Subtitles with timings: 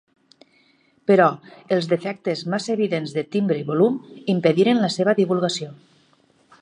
[1.09, 1.27] Però,
[1.77, 4.01] els defectes massa evidents de timbre i volum
[4.35, 5.71] impediren la seva divulgació.